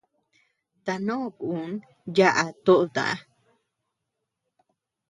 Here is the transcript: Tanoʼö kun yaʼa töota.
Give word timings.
Tanoʼö 0.85 1.27
kun 1.39 1.69
yaʼa 2.15 2.43
töota. 2.65 3.03